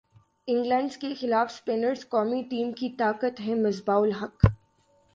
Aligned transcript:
England 0.47 0.95
کیخلاف 1.01 1.51
spinners 1.51 2.07
قومی 2.09 2.41
team 2.49 2.71
کی 2.71 2.89
طاقت 2.99 3.39
ہیں 3.39 3.55
مصباح 3.57 3.99
الحق 3.99 4.45